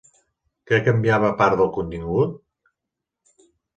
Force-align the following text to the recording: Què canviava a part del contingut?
Què 0.69 0.77
canviava 0.87 1.29
a 1.33 1.37
part 1.43 1.57
del 1.61 1.71
contingut? 1.77 3.45